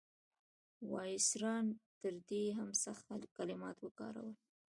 [0.91, 1.55] وایسرا
[2.01, 3.07] تر دې هم سخت
[3.37, 4.29] کلمات وکارول.